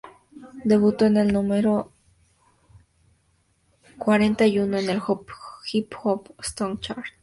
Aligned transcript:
Debutó 0.63 1.05
en 1.05 1.17
el 1.17 1.31
número 1.31 1.91
cuarenta 3.99 4.47
y 4.47 4.57
uno 4.57 4.77
en 4.79 4.89
el 4.89 4.99
Hot 4.99 5.27
Hip-Hop 5.71 6.33
Songs 6.41 6.79
Chart. 6.79 7.05